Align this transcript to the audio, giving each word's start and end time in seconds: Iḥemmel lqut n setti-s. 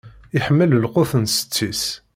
Iḥemmel 0.37 0.71
lqut 0.83 1.11
n 1.17 1.25
setti-s. 1.35 1.83